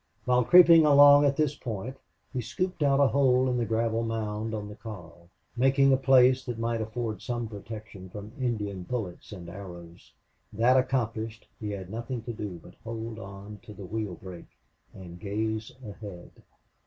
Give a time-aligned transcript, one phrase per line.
[0.25, 1.95] While creeping along at this point
[2.33, 5.11] he scooped out a hole in the gravel mound on the car,
[5.55, 10.11] making a place that might afford some protection from Indian bullets and arrows.
[10.53, 14.57] That accomplished, he had nothing to do but hold on to the wheel brake,
[14.91, 16.31] and gaze ahead.